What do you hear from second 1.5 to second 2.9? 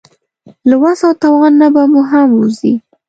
نه به مو هم ووځي.